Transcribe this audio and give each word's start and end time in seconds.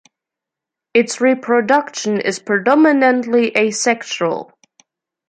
Its 0.95 1.21
reproduction 1.21 2.19
is 2.19 2.39
predominantly 2.39 3.55
asexual. 3.55 4.51